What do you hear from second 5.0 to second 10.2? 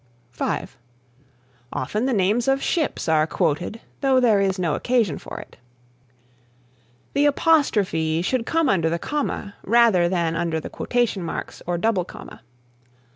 for it. The Apostrophe should come under the comma rather